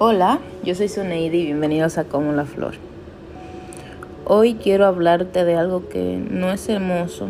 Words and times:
Hola, 0.00 0.38
yo 0.62 0.76
soy 0.76 0.86
Suneidi 0.88 1.38
y 1.38 1.44
bienvenidos 1.46 1.98
a 1.98 2.04
Como 2.04 2.30
la 2.30 2.44
Flor. 2.44 2.74
Hoy 4.26 4.54
quiero 4.54 4.86
hablarte 4.86 5.44
de 5.44 5.56
algo 5.56 5.88
que 5.88 6.24
no 6.30 6.52
es 6.52 6.68
hermoso, 6.68 7.26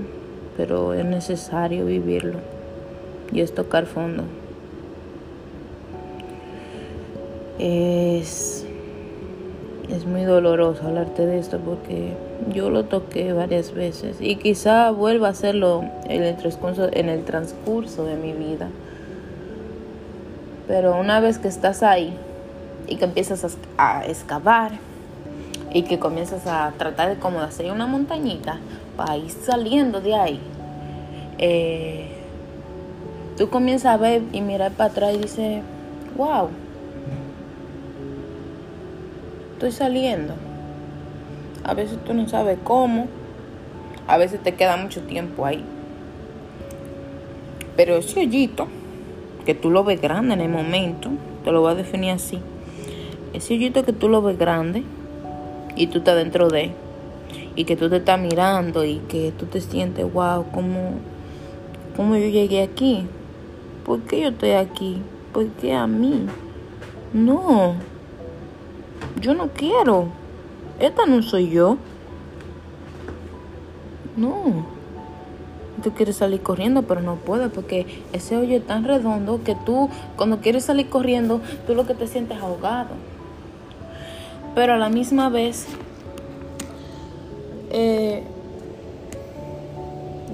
pero 0.54 0.92
es 0.92 1.06
necesario 1.06 1.86
vivirlo, 1.86 2.40
y 3.32 3.40
es 3.40 3.54
tocar 3.54 3.86
fondo. 3.86 4.24
Es, 7.58 8.66
es 9.88 10.04
muy 10.04 10.24
doloroso 10.24 10.88
hablarte 10.88 11.24
de 11.24 11.38
esto 11.38 11.58
porque 11.60 12.12
yo 12.52 12.68
lo 12.68 12.84
toqué 12.84 13.32
varias 13.32 13.72
veces 13.72 14.18
y 14.20 14.36
quizá 14.36 14.90
vuelva 14.90 15.28
a 15.28 15.30
hacerlo 15.30 15.84
en 16.06 16.22
el 16.22 16.36
transcurso, 16.36 16.90
en 16.92 17.08
el 17.08 17.24
transcurso 17.24 18.04
de 18.04 18.16
mi 18.16 18.34
vida. 18.34 18.68
Pero 20.66 21.00
una 21.00 21.18
vez 21.20 21.38
que 21.38 21.48
estás 21.48 21.82
ahí, 21.82 22.14
y 22.88 22.96
que 22.96 23.04
empiezas 23.04 23.58
a, 23.76 24.06
excavar 24.06 24.72
y 25.72 25.82
que 25.82 25.98
comienzas 25.98 26.46
a 26.46 26.72
tratar 26.78 27.10
de 27.10 27.16
como 27.16 27.40
hacer 27.40 27.70
una 27.70 27.86
montañita 27.86 28.58
para 28.96 29.16
ir 29.16 29.30
saliendo 29.30 30.00
de 30.00 30.14
ahí, 30.14 30.40
eh, 31.36 32.08
tú 33.36 33.50
comienzas 33.50 33.94
a 33.94 33.96
ver 33.98 34.22
y 34.32 34.40
mirar 34.40 34.72
para 34.72 34.90
atrás 34.90 35.14
y 35.14 35.18
dices, 35.18 35.62
wow, 36.16 36.48
estoy 39.52 39.72
saliendo. 39.72 40.34
A 41.64 41.74
veces 41.74 41.98
tú 42.04 42.14
no 42.14 42.26
sabes 42.28 42.58
cómo, 42.64 43.06
a 44.06 44.16
veces 44.16 44.42
te 44.42 44.54
queda 44.54 44.76
mucho 44.76 45.02
tiempo 45.02 45.44
ahí. 45.44 45.62
Pero 47.76 47.96
ese 47.96 48.20
hoyito, 48.20 48.66
que 49.44 49.54
tú 49.54 49.70
lo 49.70 49.84
ves 49.84 50.00
grande 50.00 50.34
en 50.34 50.40
el 50.40 50.48
momento, 50.48 51.10
te 51.44 51.52
lo 51.52 51.60
voy 51.60 51.72
a 51.72 51.74
definir 51.74 52.12
así 52.12 52.40
ese 53.38 53.54
hoyito 53.54 53.84
que 53.84 53.92
tú 53.92 54.08
lo 54.08 54.20
ves 54.20 54.36
grande 54.36 54.82
y 55.76 55.86
tú 55.86 55.98
estás 55.98 56.16
dentro 56.16 56.48
de 56.48 56.72
y 57.54 57.64
que 57.64 57.76
tú 57.76 57.88
te 57.88 57.98
estás 57.98 58.20
mirando 58.20 58.84
y 58.84 58.98
que 59.08 59.32
tú 59.32 59.46
te 59.46 59.60
sientes, 59.60 60.12
wow, 60.12 60.44
¿cómo, 60.52 60.94
cómo 61.96 62.16
yo 62.16 62.26
llegué 62.26 62.62
aquí? 62.62 63.06
¿Por 63.84 64.00
qué 64.00 64.22
yo 64.22 64.28
estoy 64.30 64.52
aquí? 64.52 64.98
¿Por 65.32 65.46
qué 65.50 65.72
a 65.72 65.86
mí? 65.86 66.26
No, 67.12 67.74
yo 69.20 69.34
no 69.34 69.48
quiero. 69.48 70.08
Esta 70.80 71.06
no 71.06 71.22
soy 71.22 71.50
yo. 71.50 71.78
No. 74.16 74.66
Tú 75.82 75.92
quieres 75.92 76.16
salir 76.16 76.40
corriendo, 76.40 76.82
pero 76.82 77.02
no 77.02 77.16
puedes 77.16 77.52
porque 77.52 78.02
ese 78.12 78.36
hoyo 78.36 78.56
es 78.56 78.66
tan 78.66 78.82
redondo 78.82 79.44
que 79.44 79.54
tú, 79.54 79.90
cuando 80.16 80.40
quieres 80.40 80.64
salir 80.64 80.88
corriendo, 80.88 81.40
tú 81.68 81.76
lo 81.76 81.86
que 81.86 81.94
te 81.94 82.08
sientes 82.08 82.38
ahogado 82.38 82.90
pero 84.54 84.74
a 84.74 84.76
la 84.76 84.88
misma 84.88 85.28
vez 85.28 85.66
eh, 87.70 88.22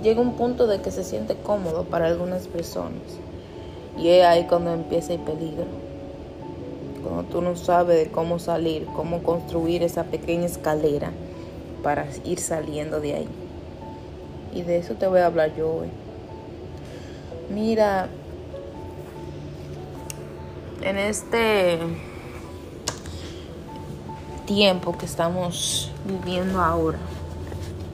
llega 0.02 0.20
un 0.20 0.34
punto 0.34 0.66
de 0.66 0.80
que 0.80 0.90
se 0.90 1.02
siente 1.02 1.34
cómodo 1.36 1.84
para 1.84 2.06
algunas 2.06 2.46
personas. 2.46 3.02
Y 3.98 4.08
es 4.08 4.24
ahí 4.24 4.44
cuando 4.44 4.72
empieza 4.72 5.14
el 5.14 5.20
peligro. 5.20 5.64
Cuando 7.02 7.24
tú 7.24 7.42
no 7.42 7.56
sabes 7.56 7.98
de 7.98 8.10
cómo 8.10 8.38
salir, 8.38 8.86
cómo 8.94 9.22
construir 9.22 9.82
esa 9.82 10.04
pequeña 10.04 10.46
escalera 10.46 11.12
para 11.82 12.06
ir 12.24 12.38
saliendo 12.38 13.00
de 13.00 13.14
ahí. 13.14 13.28
Y 14.54 14.62
de 14.62 14.78
eso 14.78 14.94
te 14.94 15.06
voy 15.06 15.20
a 15.20 15.26
hablar 15.26 15.54
yo 15.56 15.70
hoy. 15.70 15.88
Mira, 17.52 18.08
en 20.82 20.98
este 20.98 21.78
tiempo 24.46 24.96
que 24.96 25.06
estamos 25.06 25.90
viviendo 26.06 26.60
ahora, 26.60 26.98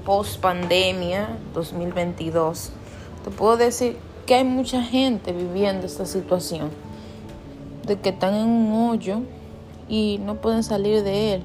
post 0.04 0.40
pandemia 0.40 1.28
2022, 1.54 2.72
te 3.24 3.30
puedo 3.30 3.56
decir 3.56 3.96
que 4.26 4.34
hay 4.34 4.44
mucha 4.44 4.82
gente 4.82 5.32
viviendo 5.32 5.86
esta 5.86 6.06
situación, 6.06 6.70
de 7.86 7.98
que 7.98 8.10
están 8.10 8.34
en 8.34 8.48
un 8.48 8.90
hoyo 8.90 9.20
y 9.88 10.20
no 10.24 10.36
pueden 10.36 10.62
salir 10.62 11.02
de 11.02 11.34
él. 11.34 11.42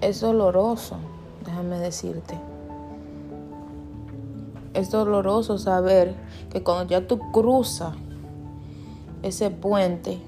Es 0.00 0.20
doloroso, 0.20 0.96
déjame 1.44 1.78
decirte. 1.78 2.38
Es 4.74 4.90
doloroso 4.90 5.58
saber 5.58 6.14
que 6.50 6.62
cuando 6.62 6.84
ya 6.90 7.06
tú 7.06 7.18
cruzas 7.30 7.94
ese 9.22 9.50
puente, 9.50 10.18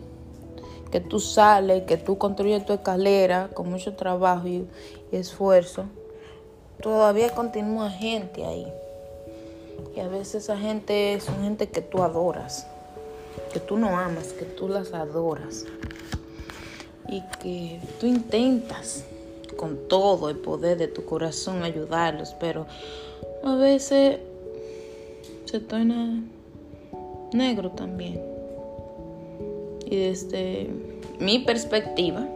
que 0.95 1.01
tú 1.01 1.19
sales, 1.19 1.83
que 1.87 1.97
tú 1.97 2.19
construyes 2.19 2.65
tu 2.65 2.73
escalera 2.73 3.51
con 3.53 3.69
mucho 3.69 3.95
trabajo 3.95 4.47
y, 4.47 4.65
esfuerzo, 5.11 5.87
todavía 6.81 7.35
continúa 7.35 7.91
gente 7.91 8.45
ahí. 8.45 8.73
Y 9.97 9.99
a 9.99 10.07
veces 10.07 10.45
esa 10.45 10.57
gente 10.57 11.19
son 11.21 11.43
gente 11.43 11.69
que 11.69 11.81
tú 11.81 12.01
adoras, 12.01 12.69
que 13.53 13.59
tú 13.59 13.77
no 13.77 13.99
amas, 13.99 14.29
que 14.35 14.45
tú 14.45 14.69
las 14.69 14.93
adoras. 14.93 15.65
Y 17.09 17.23
que 17.43 17.81
tú 17.99 18.07
intentas 18.07 19.03
con 19.57 19.89
todo 19.89 20.31
el 20.31 20.37
poder 20.37 20.79
de 20.79 20.87
tu 20.87 21.05
corazón 21.05 21.65
ayudarlos, 21.65 22.37
pero 22.39 22.69
a 23.43 23.57
veces 23.57 24.21
se 25.47 25.59
torna 25.59 26.23
negro 27.33 27.73
también. 27.73 28.34
Desde 29.95 30.71
mi 31.21 31.39
perspectiva, 31.39 32.27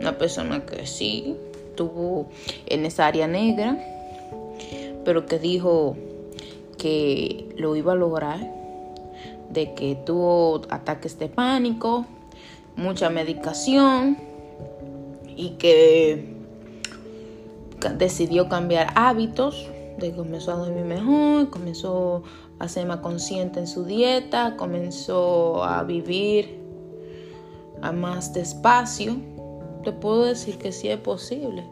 una 0.00 0.16
persona 0.16 0.64
que 0.64 0.86
sí 0.86 1.36
tuvo 1.76 2.26
en 2.66 2.86
esa 2.86 3.06
área 3.06 3.26
negra, 3.26 3.78
pero 5.04 5.26
que 5.26 5.38
dijo 5.38 5.94
que 6.78 7.54
lo 7.58 7.76
iba 7.76 7.92
a 7.92 7.96
lograr, 7.96 8.40
de 9.50 9.74
que 9.74 9.94
tuvo 9.94 10.62
ataques 10.70 11.18
de 11.18 11.28
pánico, 11.28 12.06
mucha 12.76 13.10
medicación 13.10 14.16
y 15.36 15.50
que 15.58 16.34
decidió 17.98 18.48
cambiar 18.48 18.88
hábitos, 18.94 19.68
de 19.98 20.12
que 20.12 20.16
comenzó 20.16 20.52
a 20.52 20.56
dormir 20.56 20.84
mejor, 20.84 21.50
comenzó 21.50 22.22
a 22.58 22.84
más 22.86 22.98
consciente 22.98 23.60
en 23.60 23.66
su 23.66 23.84
dieta, 23.84 24.56
comenzó 24.56 25.62
a 25.64 25.82
vivir 25.82 26.60
a 27.82 27.92
más 27.92 28.32
despacio, 28.32 29.16
te 29.82 29.92
puedo 29.92 30.24
decir 30.24 30.56
que 30.58 30.72
sí 30.72 30.88
es 30.88 30.98
posible. 30.98 31.64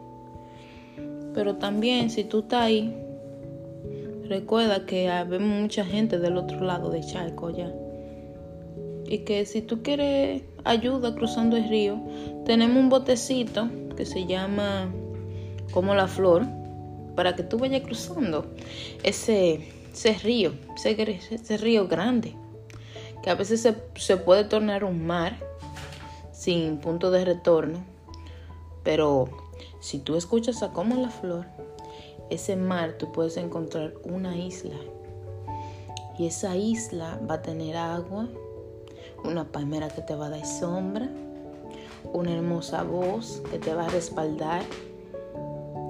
Pero 1.33 1.55
también 1.55 2.09
si 2.09 2.23
tú 2.23 2.39
estás 2.39 2.63
ahí, 2.63 2.95
recuerda 4.27 4.85
que 4.85 5.09
hay 5.09 5.27
mucha 5.39 5.83
gente 5.83 6.19
del 6.19 6.37
otro 6.37 6.61
lado 6.61 6.89
de 6.89 7.01
Charco 7.01 7.49
ya. 7.49 7.73
Y 9.05 9.19
que 9.19 9.45
si 9.45 9.61
tú 9.61 9.81
quieres 9.81 10.43
ayuda 10.63 11.15
cruzando 11.15 11.57
el 11.57 11.67
río, 11.67 11.99
tenemos 12.45 12.77
un 12.77 12.89
botecito 12.89 13.69
que 13.95 14.05
se 14.05 14.25
llama 14.25 14.93
como 15.71 15.95
la 15.95 16.07
flor 16.07 16.45
para 17.15 17.35
que 17.35 17.43
tú 17.43 17.57
vayas 17.57 17.81
cruzando 17.81 18.45
ese 19.03 19.67
ese 19.93 20.13
río, 20.15 20.53
ese, 20.75 21.57
río 21.57 21.87
grande, 21.87 22.35
que 23.21 23.29
a 23.29 23.35
veces 23.35 23.61
se, 23.61 24.17
puede 24.17 24.43
tornar 24.43 24.83
un 24.83 25.05
mar 25.05 25.37
sin 26.31 26.79
punto 26.79 27.11
de 27.11 27.23
retorno, 27.23 27.83
pero 28.83 29.29
si 29.79 29.99
tú 29.99 30.15
escuchas 30.15 30.63
a 30.63 30.73
como 30.73 30.95
la 30.95 31.09
flor, 31.09 31.45
ese 32.31 32.55
mar 32.55 32.95
tú 32.97 33.11
puedes 33.11 33.37
encontrar 33.37 33.93
una 34.03 34.35
isla 34.35 34.75
y 36.17 36.25
esa 36.25 36.55
isla 36.55 37.19
va 37.29 37.35
a 37.35 37.41
tener 37.43 37.77
agua, 37.77 38.27
una 39.23 39.45
palmera 39.45 39.89
que 39.89 40.01
te 40.01 40.15
va 40.15 40.25
a 40.25 40.29
dar 40.29 40.45
sombra, 40.45 41.07
una 42.11 42.33
hermosa 42.33 42.83
voz 42.83 43.43
que 43.51 43.59
te 43.59 43.75
va 43.75 43.85
a 43.85 43.89
respaldar 43.89 44.63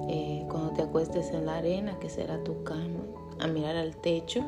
eh, 0.08 0.44
cuando 0.48 0.72
te 0.74 0.82
acuestes 0.82 1.30
en 1.30 1.46
la 1.46 1.56
arena, 1.56 1.98
que 1.98 2.10
será 2.10 2.42
tu 2.44 2.62
cama 2.64 3.00
a 3.44 3.46
mirar 3.46 3.76
al 3.76 3.94
techo 3.94 4.42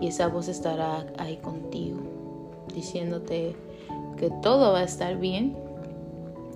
y 0.00 0.08
esa 0.08 0.26
voz 0.26 0.48
estará 0.48 1.06
ahí 1.18 1.36
contigo, 1.36 2.00
diciéndote 2.74 3.54
que 4.16 4.30
todo 4.42 4.72
va 4.72 4.80
a 4.80 4.84
estar 4.84 5.16
bien, 5.16 5.56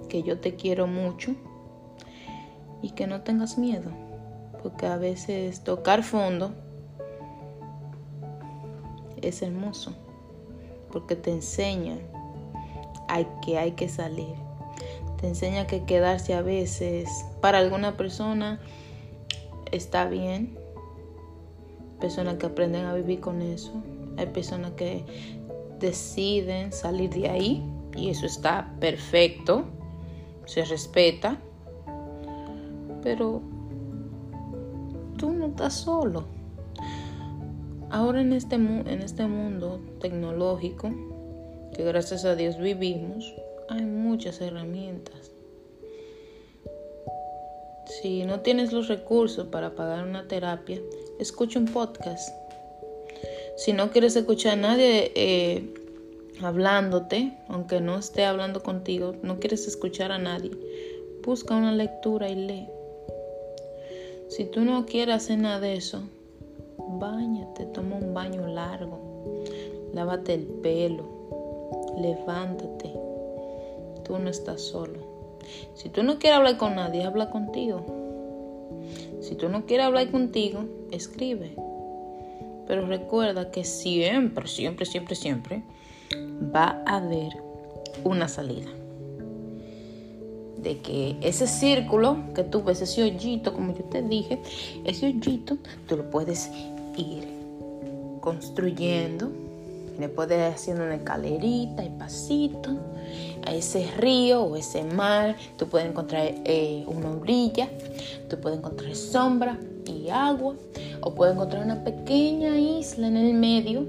que 0.08 0.25
yo 0.25 0.40
te 0.40 0.56
quiero 0.56 0.88
mucho 0.88 1.37
y 2.82 2.90
que 2.90 3.06
no 3.06 3.22
tengas 3.22 3.58
miedo, 3.58 3.90
porque 4.62 4.87
a 4.87 4.96
veces 4.96 5.62
tocar 5.62 6.02
fondo 6.02 6.52
es 9.22 9.43
hermoso, 9.43 9.93
porque 10.90 11.14
te 11.14 11.31
enseña 11.31 11.98
a 13.08 13.22
que 13.40 13.58
hay 13.58 13.72
que 13.72 13.88
salir, 13.88 14.34
te 15.20 15.28
enseña 15.28 15.69
que 15.69 15.84
quedarse 15.84 16.34
a 16.34 16.43
veces 16.43 17.08
para 17.40 17.58
alguna 17.58 17.96
persona 17.96 18.60
está 19.70 20.06
bien, 20.06 20.66
personas 22.00 22.37
que 22.37 22.46
aprenden 22.46 22.84
a 22.84 22.94
vivir 22.94 23.20
con 23.20 23.43
eso, 23.43 23.72
hay 24.16 24.26
personas 24.26 24.72
que 24.72 25.04
deciden 25.78 26.72
salir 26.72 27.10
de 27.10 27.28
ahí 27.28 27.62
y 27.96 28.10
eso 28.10 28.26
está 28.26 28.75
perfecto, 28.81 29.64
se 30.44 30.64
respeta, 30.64 31.38
pero 33.02 33.40
tú 35.16 35.32
no 35.32 35.46
estás 35.46 35.75
solo. 35.75 36.25
Ahora 37.90 38.20
en 38.20 38.32
este, 38.32 38.56
en 38.56 39.00
este 39.02 39.26
mundo 39.26 39.81
tecnológico, 40.00 40.90
que 41.75 41.84
gracias 41.84 42.25
a 42.25 42.34
Dios 42.34 42.58
vivimos, 42.58 43.34
hay 43.69 43.84
muchas 43.84 44.40
herramientas. 44.40 45.32
Si 47.87 48.25
no 48.25 48.40
tienes 48.40 48.72
los 48.72 48.88
recursos 48.88 49.46
para 49.48 49.75
pagar 49.75 50.04
una 50.04 50.26
terapia, 50.26 50.81
escucha 51.19 51.59
un 51.59 51.67
podcast. 51.67 52.29
Si 53.57 53.73
no 53.73 53.91
quieres 53.91 54.17
escuchar 54.17 54.53
a 54.53 54.57
nadie 54.57 55.13
eh, 55.15 55.75
hablándote, 56.43 57.33
aunque 57.49 57.81
no 57.81 57.99
esté 57.99 58.25
hablando 58.25 58.63
contigo, 58.63 59.15
no 59.23 59.39
quieres 59.39 59.67
escuchar 59.67 60.13
a 60.13 60.19
nadie, 60.19 60.51
busca 61.25 61.57
una 61.57 61.73
lectura 61.73 62.29
y 62.29 62.35
lee. 62.35 62.69
Si 64.29 64.45
tú 64.45 64.61
no 64.61 64.85
quieres 64.87 65.17
hacer 65.17 65.39
nada 65.39 65.61
de 65.61 65.75
eso, 65.77 66.03
bañate, 66.77 67.65
toma 67.67 67.97
un 67.97 68.13
baño 68.13 68.47
largo, 68.47 69.45
lávate 69.95 70.35
el 70.35 70.45
pelo, 70.45 71.05
levántate. 71.99 72.93
Tú 74.05 74.19
no 74.19 74.29
estás 74.29 74.61
solo. 74.61 74.99
Si 75.75 75.89
tú 75.89 76.03
no 76.03 76.19
quieres 76.19 76.39
hablar 76.39 76.59
con 76.59 76.77
nadie, 76.77 77.05
habla 77.05 77.31
contigo. 77.31 77.95
Si 79.21 79.35
tú 79.35 79.49
no 79.49 79.67
quieres 79.67 79.87
hablar 79.87 80.11
contigo, 80.11 80.65
escribe. 80.91 81.55
Pero 82.67 82.87
recuerda 82.87 83.51
que 83.51 83.65
siempre, 83.65 84.47
siempre, 84.49 84.87
siempre, 84.87 85.15
siempre 85.15 85.63
va 86.55 86.83
a 86.87 86.97
haber 86.97 87.33
una 88.05 88.29
salida. 88.29 88.69
De 90.59 90.79
que 90.79 91.17
ese 91.21 91.47
círculo 91.47 92.19
que 92.35 92.43
tú 92.43 92.65
ves, 92.65 92.83
ese 92.83 93.03
hoyito, 93.03 93.53
como 93.53 93.75
yo 93.75 93.85
te 93.85 94.03
dije, 94.03 94.41
ese 94.85 95.07
hoyito 95.07 95.59
tú 95.87 95.97
lo 95.97 96.11
puedes 96.11 96.51
ir 96.97 97.25
construyendo. 98.21 99.31
Le 99.98 100.08
puedes 100.08 100.38
ir 100.38 100.54
haciendo 100.54 100.84
una 100.84 100.96
escalerita 100.96 101.84
y 101.84 101.90
pasito 101.90 102.76
a 103.46 103.54
ese 103.54 103.90
río 103.96 104.43
o 104.43 104.56
ese 104.56 104.84
mar. 104.84 105.37
Tú 105.56 105.69
puedes 105.69 105.88
encontrar 105.88 106.34
eh, 106.44 106.84
una 106.87 107.10
orilla, 107.10 107.69
tú 108.28 108.38
puedes 108.40 108.58
encontrar 108.58 108.94
sombra 108.94 109.58
y 109.87 110.10
agua, 110.10 110.54
o 111.00 111.14
puedes 111.14 111.34
encontrar 111.34 111.64
una 111.64 111.82
pequeña 111.84 112.58
isla 112.58 113.08
en 113.08 113.16
el 113.16 113.34
medio 113.34 113.87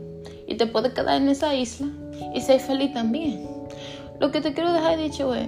y 0.47 0.55
te 0.55 0.67
puedes 0.67 0.93
quedar 0.93 1.21
en 1.21 1.29
esa 1.29 1.53
isla 1.53 1.87
y 2.33 2.41
ser 2.41 2.59
feliz 2.59 2.93
también. 2.93 3.47
Lo 4.19 4.31
que 4.31 4.41
te 4.41 4.53
quiero 4.53 4.73
dejar 4.73 4.97
dicho 4.97 5.33
es 5.35 5.47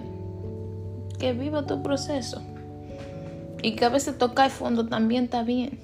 que 1.17 1.33
viva 1.33 1.65
tu 1.65 1.81
proceso 1.81 2.41
y 3.61 3.75
que 3.75 3.85
a 3.85 3.89
veces 3.89 4.17
tocar 4.17 4.45
el 4.45 4.51
fondo 4.51 4.87
también 4.87 5.25
está 5.25 5.43
bien. 5.43 5.79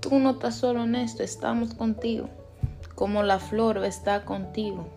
Tú 0.00 0.18
no 0.18 0.30
estás 0.30 0.56
solo 0.56 0.84
en 0.84 0.94
esto, 0.94 1.22
estamos 1.22 1.74
contigo, 1.74 2.28
como 2.98 3.22
la 3.22 3.38
flor 3.38 3.84
está 3.84 4.24
contigo. 4.24 4.88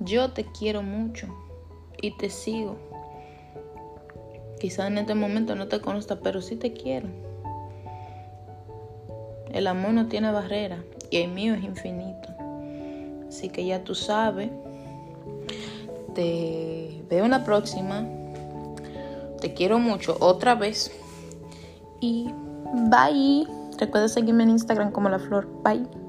Yo 0.00 0.32
te 0.32 0.44
quiero 0.44 0.82
mucho 0.82 1.28
y 2.02 2.14
te 2.18 2.28
sigo. 2.28 2.76
Quizás 4.60 4.88
en 4.88 4.98
este 4.98 5.14
momento 5.14 5.54
no 5.54 5.66
te 5.66 5.80
conozca, 5.80 6.16
pero 6.16 6.42
sí 6.42 6.56
te 6.56 6.74
quiero. 6.74 7.08
El 9.50 9.66
amor 9.66 9.92
no 9.92 10.08
tiene 10.08 10.30
barrera 10.30 10.84
y 11.10 11.16
el 11.16 11.30
mío 11.30 11.54
es 11.54 11.64
infinito. 11.64 12.28
Así 13.26 13.48
que 13.48 13.64
ya 13.64 13.82
tú 13.82 13.94
sabes. 13.94 14.50
Te 16.14 17.02
veo 17.08 17.24
en 17.24 17.30
la 17.30 17.44
próxima. 17.44 18.06
Te 19.40 19.54
quiero 19.54 19.78
mucho 19.78 20.18
otra 20.20 20.54
vez. 20.54 20.92
Y 21.98 22.30
bye. 22.90 23.46
Recuerda 23.78 24.06
seguirme 24.08 24.42
en 24.42 24.50
Instagram 24.50 24.92
como 24.92 25.08
la 25.08 25.18
flor. 25.18 25.48
Bye. 25.64 26.05